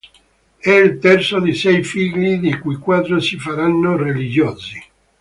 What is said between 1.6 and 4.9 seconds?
figli, di cui quattro si faranno religiosi.